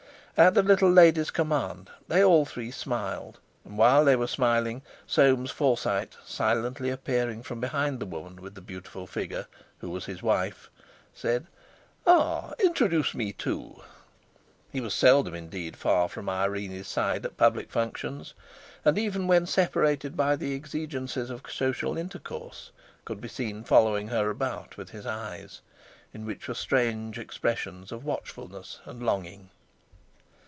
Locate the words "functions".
17.69-18.33